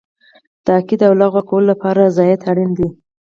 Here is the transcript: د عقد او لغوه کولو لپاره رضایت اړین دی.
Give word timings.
د 0.65 0.67
عقد 0.77 0.99
او 1.07 1.13
لغوه 1.21 1.41
کولو 1.49 1.67
لپاره 1.71 2.01
رضایت 2.07 2.41
اړین 2.51 2.71
دی. 2.77 2.87